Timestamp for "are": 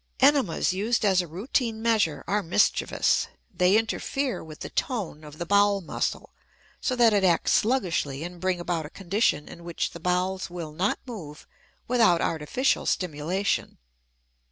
2.25-2.41